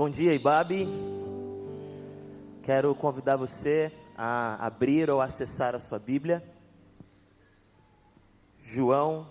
[0.00, 0.88] Bom dia, Ibabe.
[2.62, 6.42] Quero convidar você a abrir ou acessar a sua Bíblia.
[8.62, 9.28] João,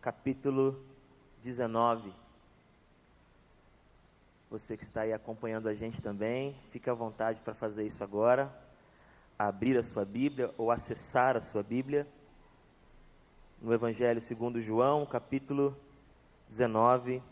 [0.00, 0.84] capítulo
[1.40, 2.12] 19.
[4.50, 8.52] Você que está aí acompanhando a gente também, fique à vontade para fazer isso agora.
[9.38, 12.08] Abrir a sua Bíblia ou acessar a sua Bíblia.
[13.62, 15.78] No Evangelho segundo João, capítulo
[16.48, 17.22] 19,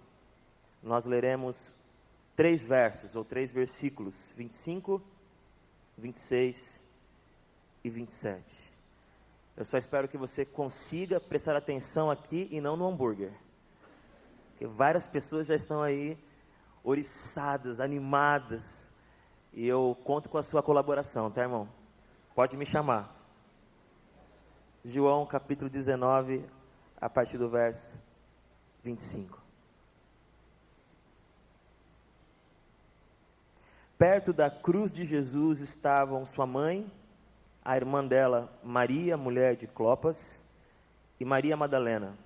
[0.84, 1.74] nós leremos
[2.36, 5.02] três versos ou três versículos: 25,
[5.98, 6.84] 26
[7.84, 8.72] e 27.
[9.56, 13.32] Eu só espero que você consiga prestar atenção aqui e não no hambúrguer.
[14.50, 16.18] Porque várias pessoas já estão aí
[16.82, 18.90] oriçadas, animadas.
[19.52, 21.68] E eu conto com a sua colaboração, tá, irmão?
[22.34, 23.14] Pode me chamar.
[24.84, 26.44] João capítulo 19,
[27.00, 28.02] a partir do verso
[28.82, 29.41] 25.
[34.02, 36.92] Perto da cruz de Jesus estavam sua mãe,
[37.64, 40.42] a irmã dela, Maria, mulher de Clopas,
[41.20, 42.18] e Maria Madalena.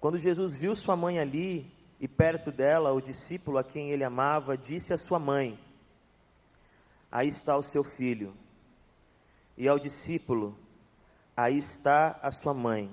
[0.00, 4.56] Quando Jesus viu sua mãe ali e perto dela o discípulo a quem ele amava,
[4.56, 5.60] disse à sua mãe:
[7.12, 8.32] Aí está o seu filho.
[9.54, 10.56] E ao discípulo:
[11.36, 12.90] Aí está a sua mãe.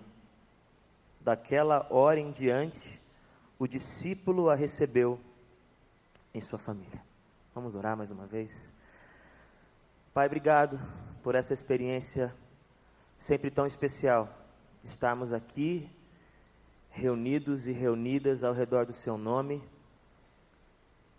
[1.22, 2.99] Daquela hora em diante,
[3.57, 5.17] o discípulo a recebeu
[6.33, 7.04] em sua família.
[7.55, 8.73] Vamos orar mais uma vez.
[10.13, 10.77] Pai, obrigado
[11.23, 12.35] por essa experiência
[13.15, 14.27] sempre tão especial
[14.81, 15.89] de estarmos aqui,
[16.89, 19.63] reunidos e reunidas ao redor do Seu nome,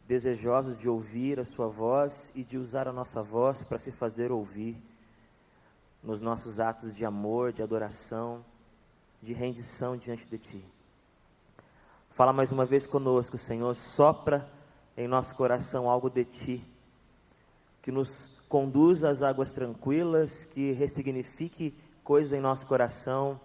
[0.06, 4.30] desejosos de ouvir a Sua voz e de usar a nossa voz para se fazer
[4.30, 4.76] ouvir
[6.02, 8.44] nos nossos atos de amor, de adoração,
[9.22, 10.64] de rendição diante de Ti.
[12.10, 14.54] Fala mais uma vez conosco, Senhor, sopra
[14.97, 16.64] em nosso coração algo de Ti,
[17.83, 23.41] que nos conduza às águas tranquilas, que ressignifique coisa em nosso coração,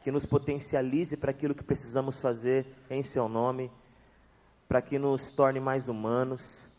[0.00, 3.70] que nos potencialize para aquilo que precisamos fazer em Seu nome,
[4.68, 6.70] para que nos torne mais humanos,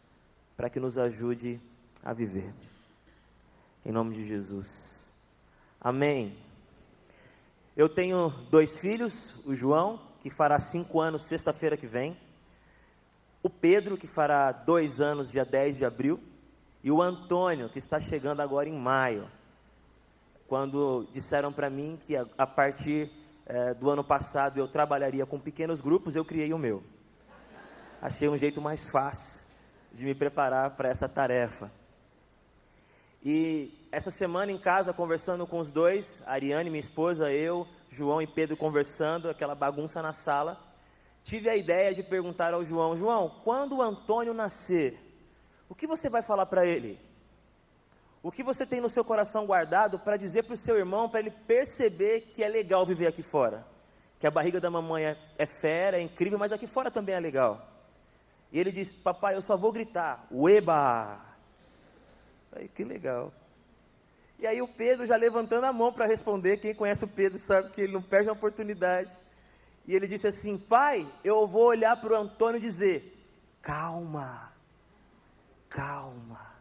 [0.57, 1.62] para que nos ajude
[2.03, 2.53] a viver.
[3.85, 5.09] Em nome de Jesus.
[5.79, 6.35] Amém.
[7.75, 12.17] Eu tenho dois filhos, o João, que fará cinco anos sexta-feira que vem,
[13.43, 16.17] o Pedro, que fará dois anos, dia 10 de abril,
[16.81, 19.29] e o Antônio, que está chegando agora em maio.
[20.47, 23.11] Quando disseram para mim que a, a partir
[23.45, 26.81] é, do ano passado eu trabalharia com pequenos grupos, eu criei o meu.
[28.01, 29.45] Achei um jeito mais fácil
[29.91, 31.69] de me preparar para essa tarefa.
[33.21, 38.27] E essa semana em casa, conversando com os dois, Ariane, minha esposa, eu, João e
[38.27, 40.72] Pedro conversando, aquela bagunça na sala
[41.23, 45.00] tive a ideia de perguntar ao João: João, quando o Antônio nascer,
[45.69, 47.00] o que você vai falar para ele?
[48.22, 51.19] O que você tem no seu coração guardado para dizer para o seu irmão, para
[51.19, 53.66] ele perceber que é legal viver aqui fora?
[54.17, 57.19] Que a barriga da mamãe é, é fera, é incrível, mas aqui fora também é
[57.19, 57.67] legal.
[58.51, 61.19] E ele disse: Papai, eu só vou gritar, Ueba!
[62.55, 63.34] Aí, que legal.
[64.38, 67.72] E aí o Pedro já levantando a mão para responder, quem conhece o Pedro sabe
[67.72, 69.17] que ele não perde a oportunidade.
[69.85, 73.13] E ele disse assim: Pai, eu vou olhar para o Antônio e dizer:
[73.61, 74.53] calma,
[75.69, 76.53] calma.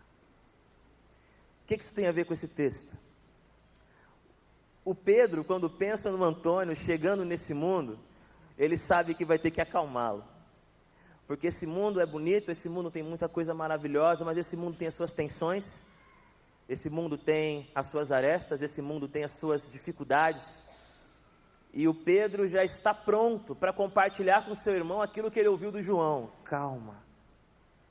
[1.62, 2.98] O que, que isso tem a ver com esse texto?
[4.84, 7.98] O Pedro, quando pensa no Antônio chegando nesse mundo,
[8.58, 10.24] ele sabe que vai ter que acalmá-lo.
[11.26, 14.88] Porque esse mundo é bonito, esse mundo tem muita coisa maravilhosa, mas esse mundo tem
[14.88, 15.86] as suas tensões,
[16.68, 20.61] esse mundo tem as suas arestas, esse mundo tem as suas dificuldades.
[21.72, 25.72] E o Pedro já está pronto para compartilhar com seu irmão aquilo que ele ouviu
[25.72, 26.30] do João.
[26.44, 27.02] Calma,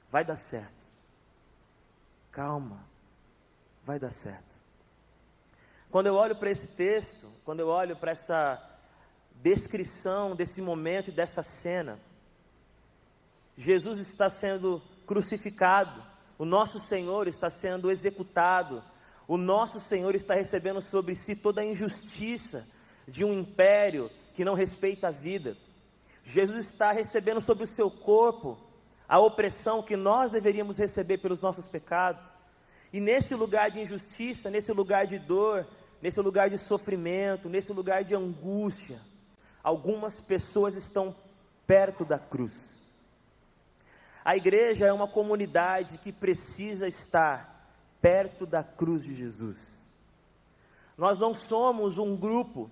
[0.10, 0.88] vai dar certo.
[2.30, 2.86] Calma,
[3.84, 4.62] vai dar certo.
[5.90, 8.62] Quando eu olho para esse texto, quando eu olho para essa
[9.42, 12.00] descrição desse momento e dessa cena,
[13.58, 16.04] Jesus está sendo crucificado,
[16.38, 18.84] o nosso Senhor está sendo executado,
[19.28, 22.68] o nosso Senhor está recebendo sobre si toda a injustiça
[23.12, 25.58] de um império que não respeita a vida.
[26.24, 28.58] Jesus está recebendo sobre o seu corpo
[29.08, 32.24] a opressão que nós deveríamos receber pelos nossos pecados.
[32.94, 35.68] E nesse lugar de injustiça, nesse lugar de dor,
[36.02, 39.02] nesse lugar de sofrimento, nesse lugar de angústia,
[39.62, 41.14] algumas pessoas estão
[41.68, 42.80] perto da cruz.
[44.24, 47.70] A igreja é uma comunidade que precisa estar
[48.02, 49.82] perto da cruz de Jesus.
[50.98, 52.72] Nós não somos um grupo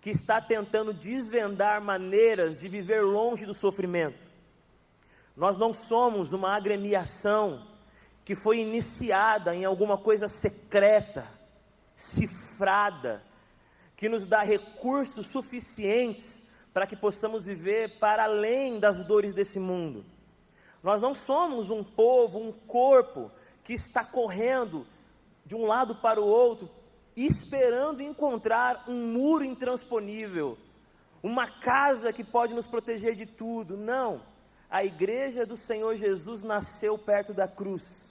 [0.00, 4.30] que está tentando desvendar maneiras de viver longe do sofrimento.
[5.36, 7.66] Nós não somos uma agremiação
[8.24, 11.26] que foi iniciada em alguma coisa secreta,
[11.96, 13.22] cifrada,
[13.96, 16.42] que nos dá recursos suficientes
[16.72, 20.04] para que possamos viver para além das dores desse mundo.
[20.82, 23.30] Nós não somos um povo, um corpo
[23.64, 24.86] que está correndo
[25.44, 26.70] de um lado para o outro,
[27.26, 30.58] esperando encontrar um muro intransponível,
[31.22, 33.76] uma casa que pode nos proteger de tudo.
[33.76, 34.22] Não.
[34.70, 38.08] A igreja do Senhor Jesus nasceu perto da cruz.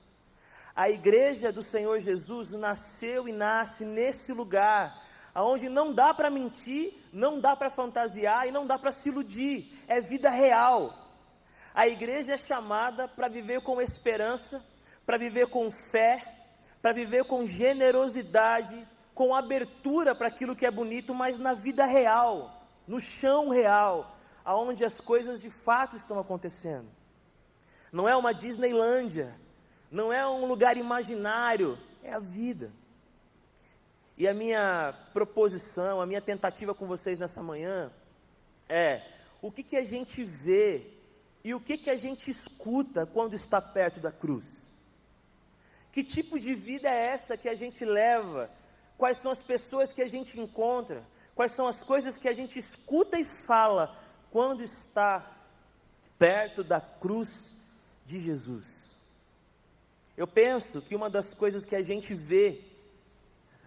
[0.75, 6.93] A igreja do Senhor Jesus nasceu e nasce nesse lugar, aonde não dá para mentir,
[7.11, 9.75] não dá para fantasiar e não dá para se iludir.
[9.87, 10.93] É vida real.
[11.73, 14.63] A igreja é chamada para viver com esperança,
[15.05, 16.23] para viver com fé,
[16.81, 18.87] para viver com generosidade,
[19.17, 24.85] com abertura para aquilo que é bonito, mas na vida real no chão real, aonde
[24.85, 26.87] as coisas de fato estão acontecendo.
[27.91, 29.35] Não é uma Disneylândia,
[29.91, 32.71] não é um lugar imaginário, é a vida.
[34.17, 37.91] E a minha proposição, a minha tentativa com vocês nessa manhã
[38.69, 39.03] é
[39.41, 40.87] o que, que a gente vê
[41.43, 44.67] e o que, que a gente escuta quando está perto da cruz.
[45.91, 48.49] Que tipo de vida é essa que a gente leva?
[48.97, 51.05] Quais são as pessoas que a gente encontra?
[51.35, 53.95] Quais são as coisas que a gente escuta e fala
[54.31, 55.23] quando está
[56.17, 57.51] perto da cruz
[58.05, 58.89] de Jesus?
[60.17, 62.61] Eu penso que uma das coisas que a gente vê,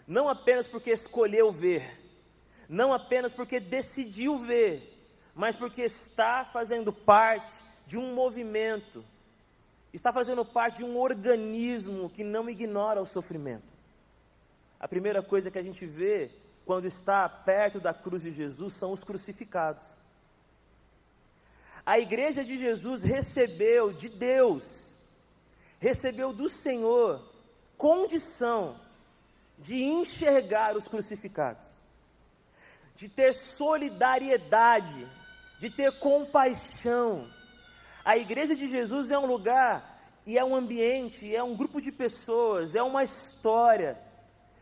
[0.05, 1.97] não apenas porque escolheu ver,
[2.69, 4.83] não apenas porque decidiu ver,
[5.33, 7.53] mas porque está fazendo parte
[7.87, 9.05] de um movimento,
[9.93, 13.70] está fazendo parte de um organismo que não ignora o sofrimento.
[14.81, 16.31] A primeira coisa que a gente vê
[16.71, 19.83] quando está perto da cruz de Jesus, são os crucificados.
[21.85, 24.97] A igreja de Jesus recebeu de Deus,
[25.81, 27.29] recebeu do Senhor,
[27.77, 28.79] condição
[29.59, 31.67] de enxergar os crucificados,
[32.95, 35.09] de ter solidariedade,
[35.59, 37.29] de ter compaixão.
[38.05, 41.91] A igreja de Jesus é um lugar e é um ambiente, é um grupo de
[41.91, 43.99] pessoas, é uma história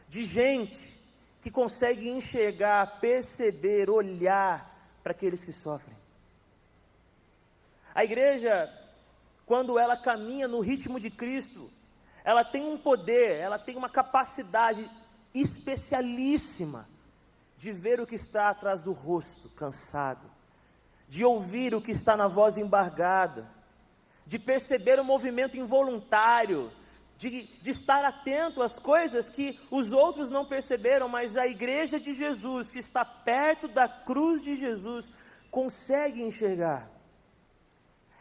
[0.08, 0.92] de gente
[1.40, 5.96] que consegue enxergar, perceber, olhar para aqueles que sofrem.
[7.94, 8.72] A igreja,
[9.46, 11.70] quando ela caminha no ritmo de Cristo,
[12.24, 14.88] ela tem um poder, ela tem uma capacidade
[15.34, 16.88] especialíssima
[17.56, 20.30] de ver o que está atrás do rosto cansado,
[21.08, 23.50] de ouvir o que está na voz embargada,
[24.26, 26.70] de perceber o movimento involuntário,
[27.18, 32.14] de, de estar atento às coisas que os outros não perceberam, mas a igreja de
[32.14, 35.12] Jesus, que está perto da cruz de Jesus,
[35.50, 36.88] consegue enxergar.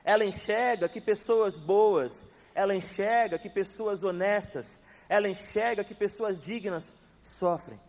[0.03, 6.97] Ela enxerga que pessoas boas, ela enxerga que pessoas honestas, ela enxerga que pessoas dignas
[7.21, 7.79] sofrem.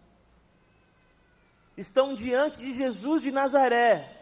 [1.74, 4.14] Estão diante de Jesus de Nazaré,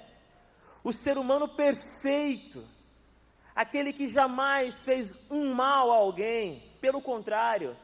[0.85, 2.65] o ser humano perfeito,
[3.57, 7.77] aquele que jamais fez um mal a alguém, pelo contrário,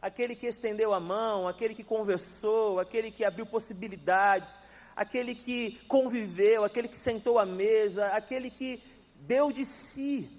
[0.00, 4.60] aquele que estendeu a mão, aquele que conversou, aquele que abriu possibilidades,
[4.94, 8.80] aquele que conviveu, aquele que sentou à mesa, aquele que
[9.16, 10.30] deu de si.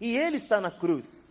[0.00, 1.24] E ele está na cruz.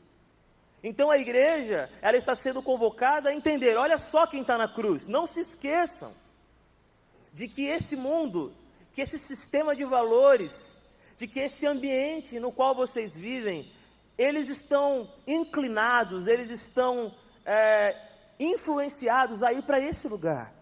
[0.84, 5.08] Então a igreja, ela está sendo convocada a entender: olha só quem está na cruz.
[5.08, 6.14] Não se esqueçam
[7.32, 8.54] de que esse mundo,
[8.92, 10.76] que esse sistema de valores,
[11.18, 13.74] de que esse ambiente no qual vocês vivem,
[14.18, 17.14] eles estão inclinados, eles estão
[17.46, 17.96] é,
[18.40, 20.54] influenciados a ir para esse lugar.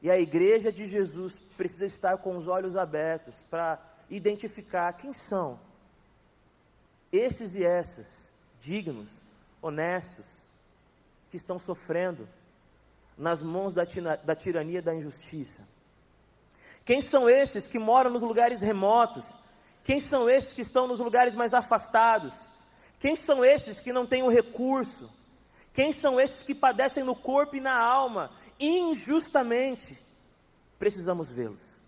[0.00, 3.78] E a igreja de Jesus precisa estar com os olhos abertos para
[4.10, 5.58] identificar quem são
[7.12, 9.20] esses e essas dignos,
[9.60, 10.42] honestos,
[11.30, 12.28] que estão sofrendo
[13.16, 13.84] nas mãos da,
[14.24, 15.62] da tirania da injustiça.
[16.84, 19.36] Quem são esses que moram nos lugares remotos?
[19.84, 22.50] Quem são esses que estão nos lugares mais afastados?
[23.02, 25.12] Quem são esses que não têm o recurso?
[25.74, 28.30] Quem são esses que padecem no corpo e na alma
[28.60, 29.98] injustamente?
[30.78, 31.80] Precisamos vê-los.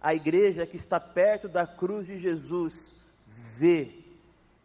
[0.00, 2.94] A igreja que está perto da cruz de Jesus
[3.26, 3.92] vê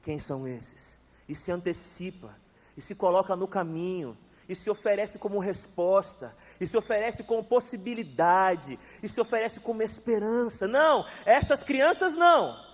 [0.03, 2.35] quem são esses e se antecipa
[2.77, 4.15] e se coloca no caminho
[4.47, 10.67] e se oferece como resposta, e se oferece como possibilidade, e se oferece como esperança.
[10.67, 12.66] Não, essas crianças não.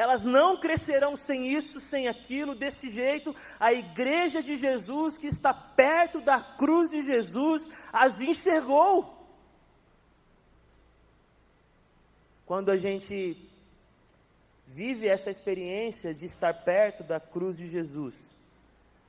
[0.00, 3.36] Elas não crescerão sem isso, sem aquilo, desse jeito.
[3.60, 9.28] A igreja de Jesus, que está perto da cruz de Jesus, as enxergou.
[12.46, 13.36] Quando a gente
[14.66, 18.34] vive essa experiência de estar perto da cruz de Jesus,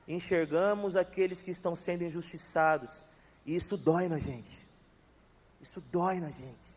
[0.06, 3.02] enxergamos aqueles que estão sendo injustiçados,
[3.46, 4.62] e isso dói na gente.
[5.58, 6.71] Isso dói na gente.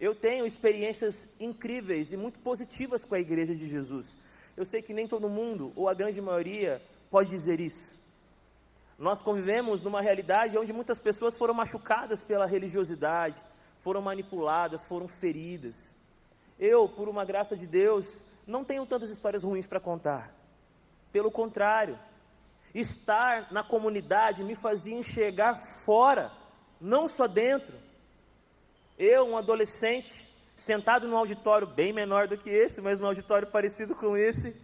[0.00, 4.16] Eu tenho experiências incríveis e muito positivas com a igreja de Jesus.
[4.56, 7.94] Eu sei que nem todo mundo, ou a grande maioria, pode dizer isso.
[8.98, 13.40] Nós convivemos numa realidade onde muitas pessoas foram machucadas pela religiosidade,
[13.78, 15.92] foram manipuladas, foram feridas.
[16.58, 20.34] Eu, por uma graça de Deus, não tenho tantas histórias ruins para contar.
[21.12, 21.98] Pelo contrário,
[22.74, 26.32] estar na comunidade me fazia enxergar fora,
[26.80, 27.74] não só dentro.
[29.02, 33.94] Eu, um adolescente, sentado num auditório bem menor do que esse, mas num auditório parecido
[33.94, 34.60] com esse,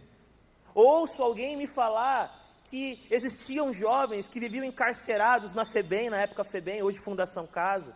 [0.75, 6.83] ouço alguém me falar que existiam jovens que viviam encarcerados na FEBEM, na época FEBEM,
[6.83, 7.95] hoje Fundação Casa,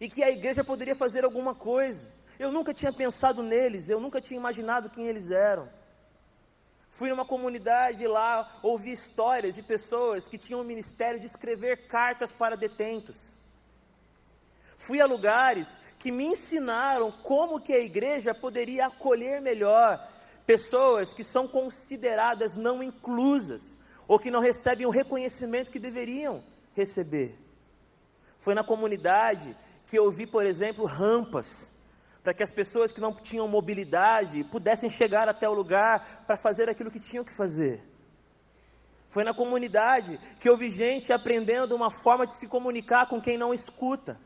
[0.00, 2.12] e que a igreja poderia fazer alguma coisa.
[2.36, 5.68] Eu nunca tinha pensado neles, eu nunca tinha imaginado quem eles eram.
[6.90, 12.32] Fui numa comunidade lá, ouvi histórias de pessoas que tinham o ministério de escrever cartas
[12.32, 13.35] para detentos.
[14.76, 20.06] Fui a lugares que me ensinaram como que a igreja poderia acolher melhor
[20.46, 27.36] pessoas que são consideradas não inclusas ou que não recebem o reconhecimento que deveriam receber.
[28.38, 29.56] Foi na comunidade
[29.86, 31.74] que eu vi, por exemplo, rampas
[32.22, 36.68] para que as pessoas que não tinham mobilidade pudessem chegar até o lugar para fazer
[36.68, 37.80] aquilo que tinham que fazer.
[39.08, 43.38] Foi na comunidade que eu vi gente aprendendo uma forma de se comunicar com quem
[43.38, 44.18] não escuta.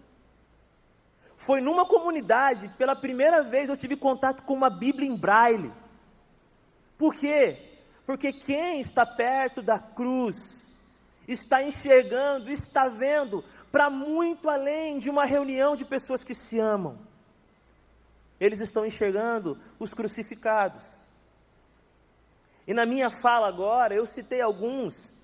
[1.40, 5.72] Foi numa comunidade, pela primeira vez eu tive contato com uma Bíblia em braille.
[6.98, 7.56] Por quê?
[8.04, 10.70] Porque quem está perto da cruz
[11.26, 13.42] está enxergando, está vendo
[13.72, 16.98] para muito além de uma reunião de pessoas que se amam.
[18.38, 20.98] Eles estão enxergando os crucificados.
[22.66, 25.14] E na minha fala agora, eu citei alguns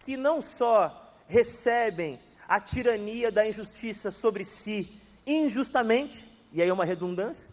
[0.00, 6.84] que não só recebem a tirania da injustiça sobre si, injustamente, e aí é uma
[6.84, 7.50] redundância,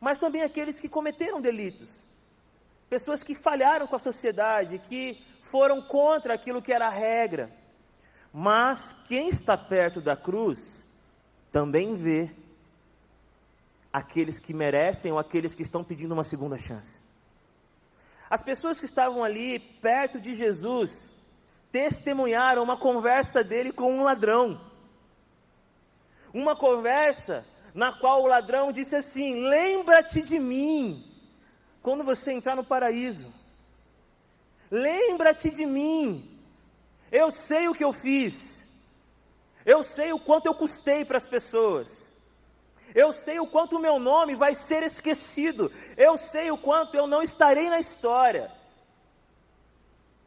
[0.00, 2.06] mas também aqueles que cometeram delitos,
[2.88, 7.50] pessoas que falharam com a sociedade, que foram contra aquilo que era a regra.
[8.32, 10.86] Mas quem está perto da cruz
[11.50, 12.30] também vê
[13.92, 17.00] aqueles que merecem ou aqueles que estão pedindo uma segunda chance.
[18.30, 21.14] As pessoas que estavam ali perto de Jesus
[21.70, 24.58] testemunharam uma conversa dele com um ladrão.
[26.32, 31.04] Uma conversa na qual o ladrão disse assim: Lembra-te de mim
[31.82, 33.32] quando você entrar no paraíso.
[34.70, 36.28] Lembra-te de mim.
[37.10, 38.68] Eu sei o que eu fiz.
[39.64, 42.12] Eu sei o quanto eu custei para as pessoas.
[42.94, 45.70] Eu sei o quanto o meu nome vai ser esquecido.
[45.96, 48.50] Eu sei o quanto eu não estarei na história.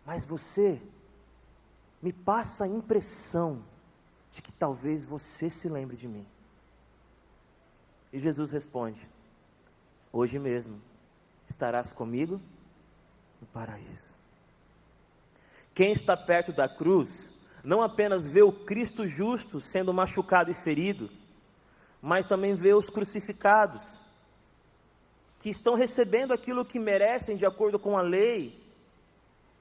[0.05, 0.79] Mas você
[2.01, 3.63] me passa a impressão
[4.35, 6.27] de que talvez você se lembre de mim.
[8.11, 9.07] E Jesus responde:
[10.11, 10.81] Hoje mesmo
[11.47, 12.41] estarás comigo
[13.39, 14.13] no paraíso.
[15.73, 21.09] Quem está perto da cruz não apenas vê o Cristo justo sendo machucado e ferido,
[22.01, 24.01] mas também vê os crucificados,
[25.39, 28.61] que estão recebendo aquilo que merecem de acordo com a lei.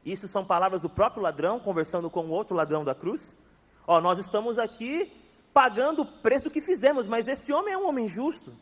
[0.04, 3.38] Isso são palavras do próprio ladrão conversando com o outro ladrão da cruz.
[3.86, 5.12] Ó, nós estamos aqui
[5.52, 8.54] pagando o preço do que fizemos, mas esse homem é um homem justo.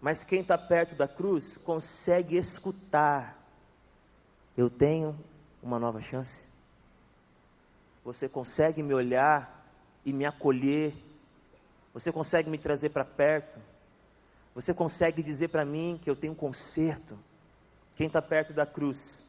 [0.00, 3.36] Mas quem está perto da cruz consegue escutar.
[4.56, 5.18] Eu tenho
[5.62, 6.44] uma nova chance.
[8.04, 9.70] Você consegue me olhar
[10.04, 10.94] e me acolher.
[11.92, 13.60] Você consegue me trazer para perto.
[14.54, 17.18] Você consegue dizer para mim que eu tenho um conserto.
[17.94, 19.22] Quem está perto da cruz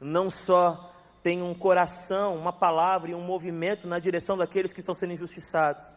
[0.00, 0.89] não só
[1.22, 5.94] tem um coração, uma palavra e um movimento na direção daqueles que estão sendo injustiçados,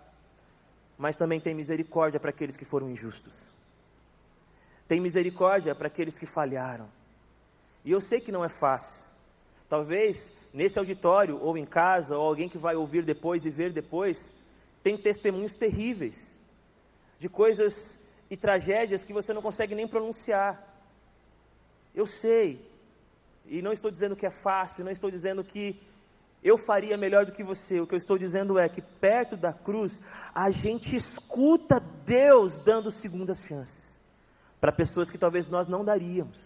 [0.97, 3.53] mas também tem misericórdia para aqueles que foram injustos.
[4.87, 6.89] Tem misericórdia para aqueles que falharam.
[7.85, 9.05] E eu sei que não é fácil.
[9.69, 14.31] Talvez nesse auditório, ou em casa, ou alguém que vai ouvir depois e ver depois,
[14.83, 16.37] tem testemunhos terríveis
[17.17, 20.61] de coisas e tragédias que você não consegue nem pronunciar.
[21.95, 22.61] Eu sei,
[23.45, 25.81] e não estou dizendo que é fácil, não estou dizendo que
[26.43, 27.79] eu faria melhor do que você.
[27.79, 30.01] O que eu estou dizendo é que perto da cruz,
[30.35, 33.99] a gente escuta Deus dando segundas chances
[34.59, 36.39] para pessoas que talvez nós não daríamos.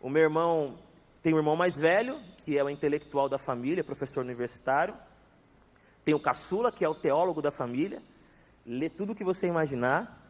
[0.00, 0.78] O meu irmão
[1.22, 4.94] tem um irmão mais velho, que é o intelectual da família, professor universitário.
[6.04, 8.02] Tem o caçula, que é o teólogo da família,
[8.66, 10.23] lê tudo o que você imaginar.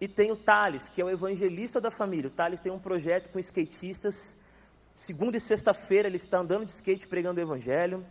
[0.00, 2.28] E tem o Thales, que é o evangelista da família.
[2.28, 4.36] O Thales tem um projeto com skatistas.
[4.92, 8.04] Segunda e sexta-feira ele está andando de skate pregando o evangelho.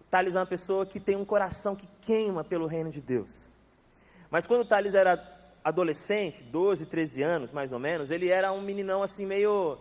[0.00, 3.50] O Thales é uma pessoa que tem um coração que queima pelo reino de Deus.
[4.30, 5.20] Mas quando o Thales era
[5.64, 9.78] adolescente, 12, 13 anos mais ou menos, ele era um meninão assim meio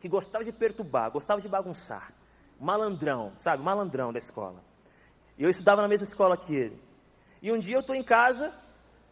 [0.00, 2.12] que gostava de perturbar, gostava de bagunçar.
[2.60, 3.62] Malandrão, sabe?
[3.62, 4.62] Malandrão da escola.
[5.36, 6.80] E eu estudava na mesma escola que ele.
[7.40, 8.52] E um dia eu estou em casa,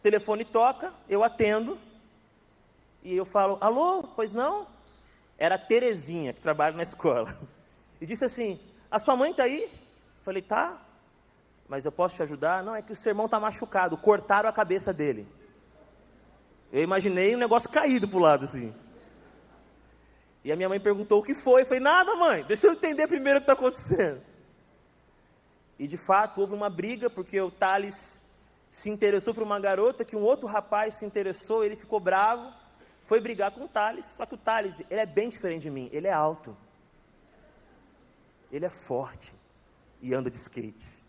[0.09, 1.77] telefone toca, eu atendo,
[3.03, 4.65] e eu falo, alô, pois não?
[5.37, 7.35] Era a Terezinha, que trabalha na escola.
[7.99, 8.59] E disse assim,
[8.89, 9.69] a sua mãe está aí?
[10.23, 10.79] Falei, tá,
[11.67, 12.63] mas eu posso te ajudar?
[12.63, 15.27] Não, é que o seu irmão está machucado, cortaram a cabeça dele.
[16.71, 18.73] Eu imaginei um negócio caído para o lado assim.
[20.43, 21.63] E a minha mãe perguntou o que foi.
[21.63, 24.21] Eu falei, nada, mãe, deixa eu entender primeiro o que está acontecendo.
[25.77, 28.26] E de fato houve uma briga, porque o Thales
[28.77, 32.53] se interessou por uma garota que um outro rapaz se interessou, ele ficou bravo,
[33.01, 34.05] foi brigar com o Thales.
[34.05, 36.55] Só que o Thales, ele é bem diferente de mim, ele é alto.
[38.51, 39.33] Ele é forte
[39.99, 41.03] e anda de skate.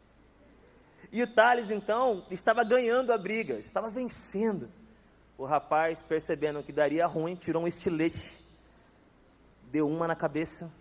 [1.12, 4.70] E o Thales, então, estava ganhando a briga, estava vencendo.
[5.36, 8.42] O rapaz, percebendo que daria ruim, tirou um estilete,
[9.70, 10.72] deu uma na cabeça,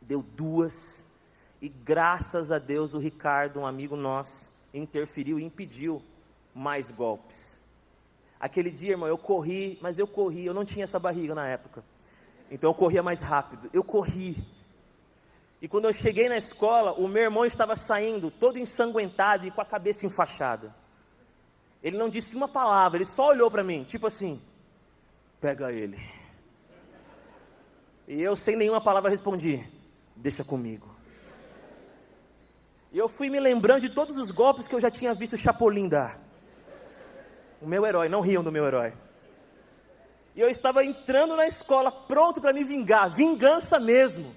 [0.00, 1.04] deu duas,
[1.60, 6.02] e graças a Deus o Ricardo, um amigo nosso, interferiu e impediu
[6.54, 7.62] mais golpes.
[8.38, 11.84] Aquele dia, irmão, eu corri, mas eu corri, eu não tinha essa barriga na época.
[12.50, 13.68] Então eu corria mais rápido.
[13.72, 14.36] Eu corri.
[15.60, 19.60] E quando eu cheguei na escola, o meu irmão estava saindo todo ensanguentado e com
[19.60, 20.74] a cabeça enfaixada.
[21.82, 24.40] Ele não disse uma palavra, ele só olhou para mim, tipo assim:
[25.40, 25.98] pega ele.
[28.08, 29.66] E eu, sem nenhuma palavra, respondi:
[30.14, 30.95] deixa comigo.
[32.92, 35.38] E eu fui me lembrando de todos os golpes que eu já tinha visto o
[35.38, 36.18] Chapolin dar.
[37.60, 38.92] O meu herói, não riam do meu herói.
[40.34, 44.34] E eu estava entrando na escola pronto para me vingar, vingança mesmo.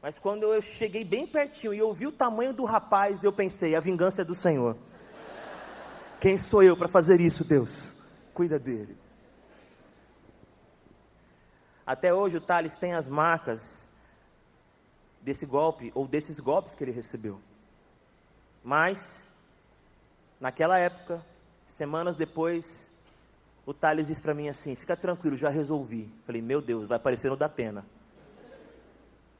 [0.00, 3.80] Mas quando eu cheguei bem pertinho e ouvi o tamanho do rapaz, eu pensei: a
[3.80, 4.76] vingança é do Senhor.
[6.20, 7.98] Quem sou eu para fazer isso, Deus?
[8.32, 8.96] Cuida dele.
[11.86, 13.86] Até hoje o Thales tem as marcas
[15.20, 17.40] desse golpe ou desses golpes que ele recebeu.
[18.62, 19.30] Mas,
[20.38, 21.24] naquela época,
[21.64, 22.90] semanas depois,
[23.64, 26.12] o Thales disse para mim assim: Fica tranquilo, já resolvi.
[26.26, 27.84] Falei: Meu Deus, vai aparecer no Datena.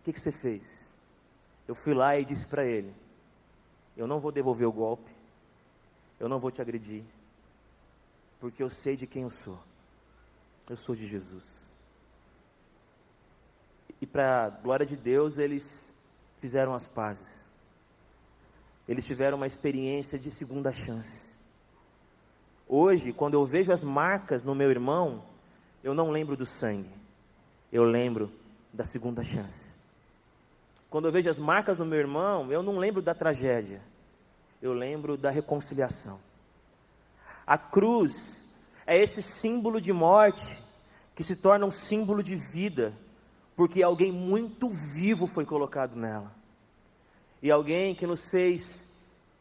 [0.01, 0.91] O que, que você fez?
[1.69, 2.95] Eu fui lá e disse para ele:
[3.97, 5.11] Eu não vou devolver o golpe,
[6.19, 7.05] eu não vou te agredir,
[8.39, 9.59] porque eu sei de quem eu sou.
[10.69, 11.71] Eu sou de Jesus.
[14.01, 15.93] E para glória de Deus, eles
[16.39, 17.50] fizeram as pazes.
[18.91, 21.29] Eles tiveram uma experiência de segunda chance.
[22.67, 25.23] Hoje, quando eu vejo as marcas no meu irmão,
[25.81, 26.93] eu não lembro do sangue,
[27.71, 28.33] eu lembro
[28.73, 29.71] da segunda chance.
[30.91, 33.81] Quando eu vejo as marcas no meu irmão, eu não lembro da tragédia,
[34.61, 36.19] eu lembro da reconciliação.
[37.47, 38.53] A cruz
[38.85, 40.61] é esse símbolo de morte
[41.15, 42.93] que se torna um símbolo de vida,
[43.55, 46.40] porque alguém muito vivo foi colocado nela.
[47.43, 48.91] E alguém que nos fez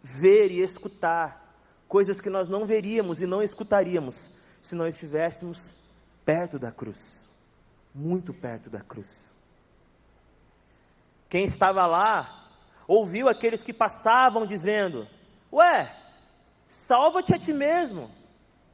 [0.01, 1.55] ver e escutar
[1.87, 4.31] coisas que nós não veríamos e não escutaríamos
[4.61, 5.75] se nós estivéssemos
[6.23, 7.25] perto da cruz,
[7.93, 9.31] muito perto da cruz.
[11.27, 12.49] Quem estava lá
[12.87, 15.07] ouviu aqueles que passavam dizendo:
[15.51, 15.95] Ué,
[16.67, 18.09] salva-te a ti mesmo,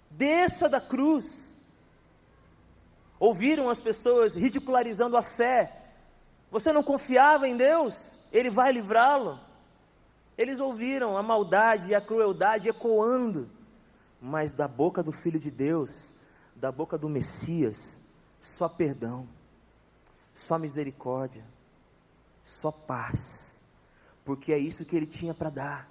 [0.10, 1.58] desça da cruz.
[3.20, 5.82] Ouviram as pessoas ridicularizando a fé.
[6.52, 8.20] Você não confiava em Deus?
[8.36, 9.40] Ele vai livrá-lo.
[10.38, 13.50] Eles ouviram a maldade e a crueldade ecoando,
[14.22, 16.14] mas da boca do Filho de Deus,
[16.54, 18.02] da boca do Messias,
[18.42, 19.26] só perdão,
[20.34, 21.46] só misericórdia,
[22.44, 23.62] só paz,
[24.26, 25.90] porque é isso que ele tinha para dar.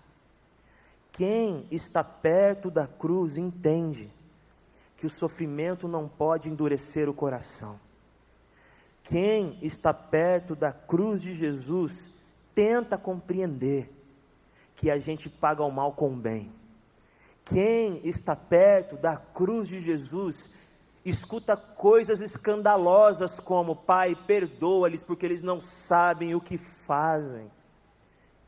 [1.10, 4.12] Quem está perto da cruz entende
[4.98, 7.80] que o sofrimento não pode endurecer o coração.
[9.02, 12.13] Quem está perto da cruz de Jesus
[12.54, 13.90] tenta compreender
[14.74, 16.52] que a gente paga o mal com o bem.
[17.44, 20.50] Quem está perto da cruz de Jesus
[21.04, 27.50] escuta coisas escandalosas como: Pai, perdoa-lhes porque eles não sabem o que fazem.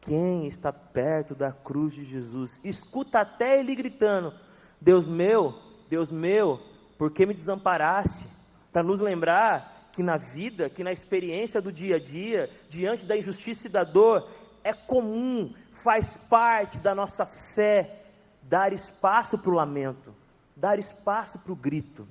[0.01, 4.33] Quem está perto da cruz de Jesus escuta até ele gritando:
[4.81, 5.55] Deus meu,
[5.89, 6.61] Deus meu,
[6.97, 8.29] por que me desamparaste?
[8.73, 13.17] Para nos lembrar que na vida, que na experiência do dia a dia, diante da
[13.17, 14.29] injustiça e da dor,
[14.63, 18.03] é comum, faz parte da nossa fé
[18.43, 20.15] dar espaço para o lamento,
[20.55, 22.07] dar espaço para o grito.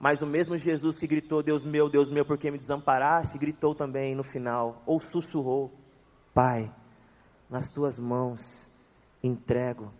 [0.00, 3.74] Mas o mesmo Jesus que gritou, Deus meu, Deus meu, por que me desamparaste, gritou
[3.74, 5.70] também no final, ou sussurrou:
[6.32, 6.72] Pai,
[7.50, 8.70] nas tuas mãos
[9.22, 9.92] entrego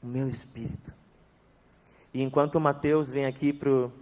[0.00, 0.94] o meu espírito.
[2.14, 3.92] E enquanto Mateus vem aqui para o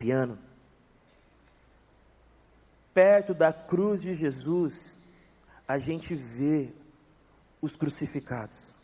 [0.00, 0.38] piano,
[2.94, 4.98] perto da cruz de Jesus,
[5.68, 6.72] a gente vê
[7.60, 8.74] os crucificados,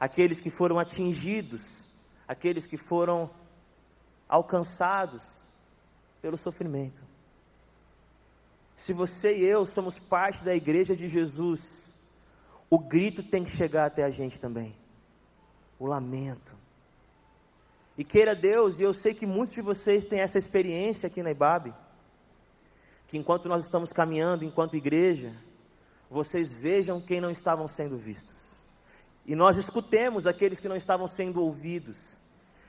[0.00, 1.86] aqueles que foram atingidos,
[2.26, 3.30] aqueles que foram
[4.26, 5.22] alcançados
[6.22, 7.04] pelo sofrimento.
[8.74, 11.94] Se você e eu somos parte da igreja de Jesus,
[12.70, 14.74] o grito tem que chegar até a gente também.
[15.78, 16.63] O lamento.
[17.96, 21.30] E queira Deus, e eu sei que muitos de vocês têm essa experiência aqui na
[21.30, 21.72] IBAB,
[23.06, 25.32] que enquanto nós estamos caminhando, enquanto igreja,
[26.10, 28.34] vocês vejam quem não estavam sendo vistos.
[29.26, 32.18] E nós escutemos aqueles que não estavam sendo ouvidos.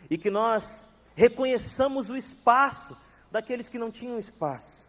[0.09, 2.95] E que nós reconheçamos o espaço
[3.31, 4.85] daqueles que não tinham espaço.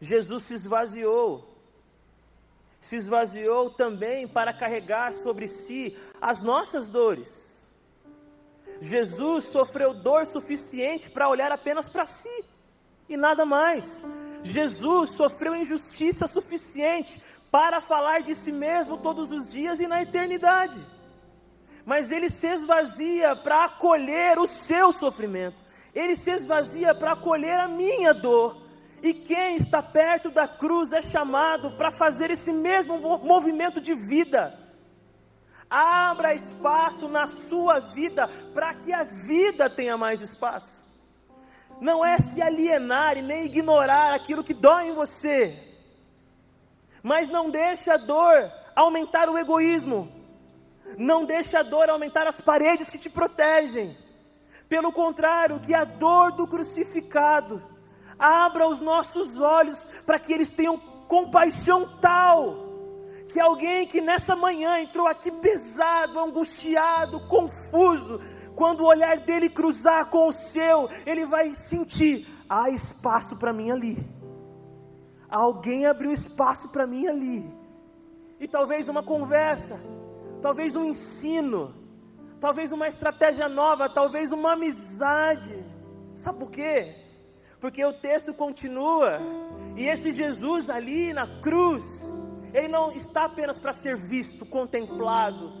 [0.00, 1.56] Jesus se esvaziou,
[2.80, 7.51] se esvaziou também para carregar sobre si as nossas dores.
[8.82, 12.44] Jesus sofreu dor suficiente para olhar apenas para si
[13.08, 14.04] e nada mais.
[14.42, 20.84] Jesus sofreu injustiça suficiente para falar de si mesmo todos os dias e na eternidade
[21.84, 25.62] mas ele se esvazia para acolher o seu sofrimento,
[25.94, 28.62] ele se esvazia para acolher a minha dor.
[29.02, 34.56] E quem está perto da cruz é chamado para fazer esse mesmo movimento de vida.
[35.72, 40.82] Abra espaço na sua vida para que a vida tenha mais espaço.
[41.80, 45.58] Não é se alienar e nem ignorar aquilo que dói em você,
[47.02, 50.22] mas não deixe a dor aumentar o egoísmo
[50.98, 53.96] não deixe a dor aumentar as paredes que te protegem.
[54.68, 57.62] Pelo contrário, que a dor do crucificado
[58.18, 62.61] abra os nossos olhos para que eles tenham compaixão tal
[63.32, 68.20] que alguém que nessa manhã entrou aqui pesado, angustiado, confuso,
[68.54, 73.70] quando o olhar dele cruzar com o seu, ele vai sentir: há espaço para mim
[73.70, 74.06] ali.
[75.30, 77.50] Alguém abriu espaço para mim ali.
[78.38, 79.80] E talvez uma conversa,
[80.42, 81.74] talvez um ensino,
[82.38, 85.56] talvez uma estratégia nova, talvez uma amizade.
[86.14, 86.96] Sabe por quê?
[87.58, 89.18] Porque o texto continua,
[89.74, 92.14] e esse Jesus ali na cruz,
[92.52, 95.52] ele não está apenas para ser visto, contemplado,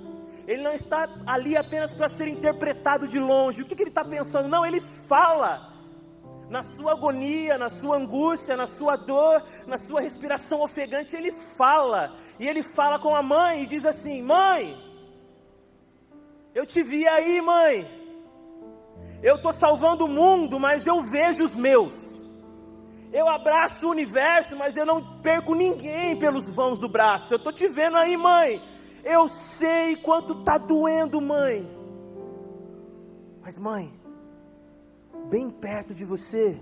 [0.46, 3.62] ele não está ali apenas para ser interpretado de longe.
[3.62, 4.48] O que, que ele está pensando?
[4.48, 5.70] Não, ele fala.
[6.50, 12.14] Na sua agonia, na sua angústia, na sua dor, na sua respiração ofegante, ele fala.
[12.38, 14.76] E ele fala com a mãe e diz assim: Mãe,
[16.54, 17.88] eu te vi aí, mãe.
[19.22, 22.11] Eu estou salvando o mundo, mas eu vejo os meus.
[23.12, 27.34] Eu abraço o universo, mas eu não perco ninguém pelos vãos do braço.
[27.34, 28.62] Eu estou te vendo aí, mãe.
[29.04, 31.68] Eu sei quanto está doendo, mãe.
[33.42, 33.92] Mas, mãe,
[35.28, 36.58] bem perto de você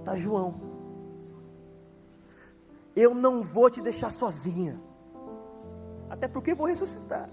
[0.00, 0.72] está João
[2.94, 4.78] eu não vou te deixar sozinha,
[6.10, 7.28] até porque vou ressuscitar.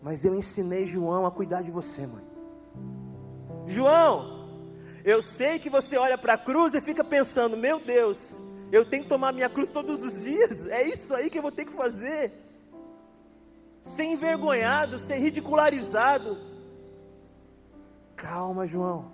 [0.00, 2.24] Mas eu ensinei João a cuidar de você, mãe.
[3.66, 4.37] João,
[5.08, 9.04] eu sei que você olha para a cruz e fica pensando: meu Deus, eu tenho
[9.04, 11.72] que tomar minha cruz todos os dias, é isso aí que eu vou ter que
[11.72, 12.30] fazer.
[13.82, 16.36] Ser envergonhado, ser ridicularizado.
[18.16, 19.10] Calma, João,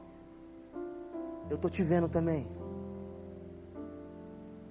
[1.49, 2.49] eu estou te vendo também.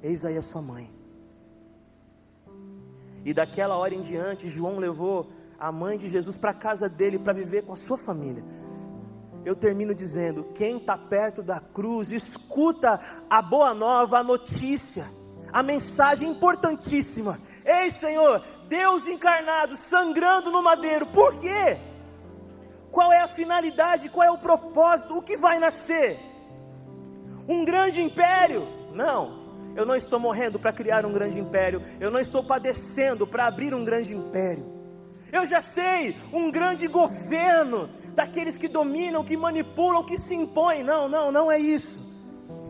[0.01, 0.91] Eis aí a sua mãe.
[3.23, 7.17] E daquela hora em diante, João levou a mãe de Jesus para a casa dele
[7.17, 8.43] para viver com a sua família.
[9.45, 15.05] Eu termino dizendo: quem está perto da cruz, escuta a boa nova, a notícia,
[15.51, 17.39] a mensagem importantíssima.
[17.65, 21.77] Ei, Senhor, Deus encarnado, sangrando no madeiro, por quê?
[22.91, 26.19] Qual é a finalidade, qual é o propósito, o que vai nascer?
[27.47, 28.67] Um grande império?
[28.93, 29.43] Não,
[29.75, 31.81] eu não estou morrendo para criar um grande império.
[31.99, 34.71] Eu não estou padecendo para abrir um grande império.
[35.31, 40.83] Eu já sei, um grande governo daqueles que dominam, que manipulam, que se impõem.
[40.83, 42.13] Não, não, não é isso.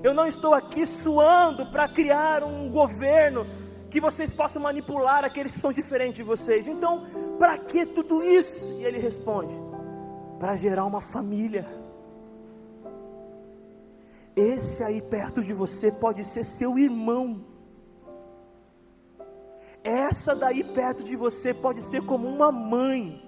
[0.03, 3.45] Eu não estou aqui suando para criar um governo
[3.89, 6.67] que vocês possam manipular aqueles que são diferentes de vocês.
[6.67, 7.03] Então,
[7.37, 8.71] para que tudo isso?
[8.79, 9.53] E ele responde:
[10.39, 11.83] para gerar uma família
[14.35, 17.45] esse aí perto de você pode ser seu irmão.
[19.83, 23.21] Essa daí perto de você pode ser como uma mãe.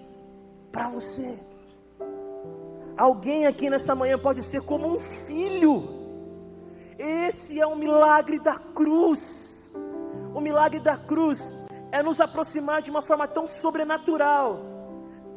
[0.72, 1.40] para você.
[2.98, 5.90] Alguém aqui nessa manhã pode ser como um filho.
[6.98, 9.70] Esse é o milagre da cruz.
[10.34, 11.54] O milagre da cruz
[11.92, 14.60] é nos aproximar de uma forma tão sobrenatural,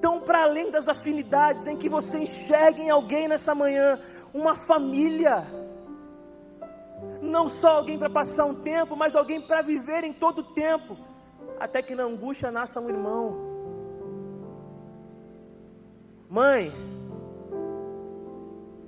[0.00, 3.98] tão para além das afinidades, em que você enxergue em alguém nessa manhã
[4.32, 5.44] uma família.
[7.20, 10.96] Não só alguém para passar um tempo, mas alguém para viver em todo o tempo,
[11.58, 13.36] até que na angústia nasça um irmão.
[16.28, 16.72] Mãe,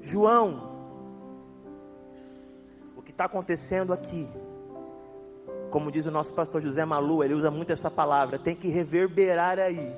[0.00, 0.70] João,
[2.96, 4.28] o que está acontecendo aqui,
[5.70, 9.58] como diz o nosso pastor José Malu, ele usa muito essa palavra, tem que reverberar
[9.58, 9.94] aí.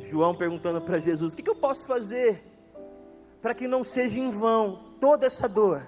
[0.00, 2.42] João perguntando para Jesus: O que, que eu posso fazer
[3.40, 5.86] para que não seja em vão toda essa dor?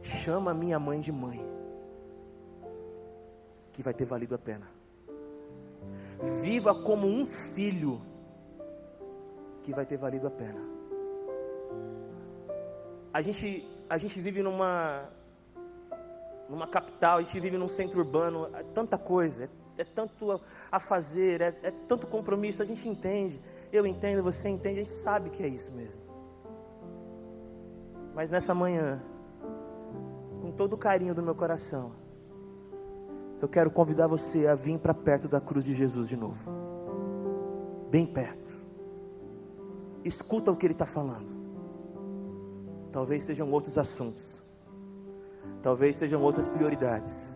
[0.00, 1.44] Chama minha mãe de mãe,
[3.72, 4.68] que vai ter valido a pena.
[6.42, 8.00] Viva como um filho
[9.62, 10.60] que vai ter valido a pena.
[13.12, 15.08] A gente, a gente vive numa,
[16.48, 19.48] numa capital, a gente vive num centro urbano, é tanta coisa, é,
[19.82, 23.40] é tanto a fazer, é, é tanto compromisso, a gente entende,
[23.72, 26.02] eu entendo, você entende, a gente sabe que é isso mesmo.
[28.14, 29.02] Mas nessa manhã,
[30.40, 31.92] com todo o carinho do meu coração,
[33.40, 36.50] eu quero convidar você a vir para perto da cruz de Jesus de novo.
[37.90, 38.41] Bem perto
[40.04, 41.40] escuta o que ele está falando.
[42.90, 44.44] Talvez sejam outros assuntos,
[45.62, 47.34] talvez sejam outras prioridades,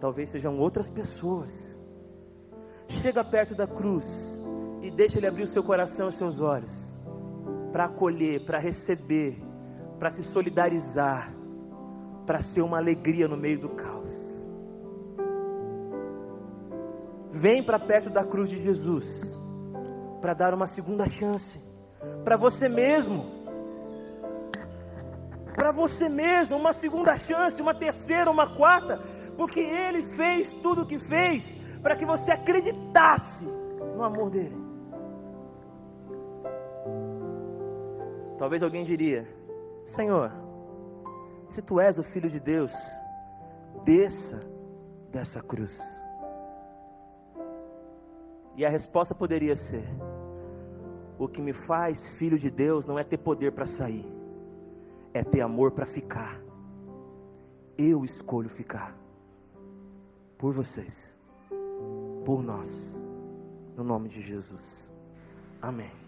[0.00, 1.76] talvez sejam outras pessoas.
[2.88, 4.38] Chega perto da cruz
[4.82, 6.94] e deixa ele abrir o seu coração e os seus olhos
[7.72, 9.36] para acolher, para receber,
[9.98, 11.34] para se solidarizar,
[12.24, 14.34] para ser uma alegria no meio do caos.
[17.30, 19.43] Vem para perto da cruz de Jesus
[20.24, 21.60] para dar uma segunda chance
[22.24, 23.26] para você mesmo.
[25.52, 28.98] Para você mesmo, uma segunda chance, uma terceira, uma quarta,
[29.36, 34.56] porque Ele fez tudo o que fez para que você acreditasse no amor dele.
[38.38, 39.28] Talvez alguém diria:
[39.84, 40.32] Senhor,
[41.50, 42.72] se tu és o Filho de Deus,
[43.84, 44.40] desça
[45.12, 45.82] dessa cruz.
[48.56, 49.84] E a resposta poderia ser:
[51.18, 54.06] o que me faz filho de Deus não é ter poder para sair,
[55.12, 56.40] é ter amor para ficar.
[57.76, 58.96] Eu escolho ficar
[60.38, 61.18] por vocês,
[62.24, 63.06] por nós,
[63.76, 64.92] no nome de Jesus.
[65.60, 66.03] Amém.